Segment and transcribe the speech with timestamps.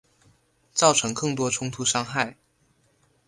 [0.73, 2.35] 造成更多冲突伤害